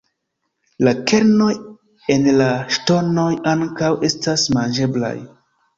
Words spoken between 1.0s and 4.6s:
kernoj en la ŝtonoj ankaŭ estas